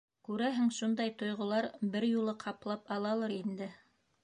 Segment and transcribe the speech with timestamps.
[0.27, 1.67] —Күрәһең, шундай тойғолар
[1.97, 3.69] бер юлы ҡаплап алалыр инде.